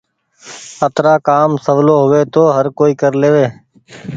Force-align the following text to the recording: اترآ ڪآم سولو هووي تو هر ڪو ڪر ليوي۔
اترآ 0.85 1.13
ڪآم 1.27 1.51
سولو 1.65 1.95
هووي 2.03 2.21
تو 2.33 2.43
هر 2.55 2.65
ڪو 2.77 2.85
ڪر 3.01 3.11
ليوي۔ 3.21 3.47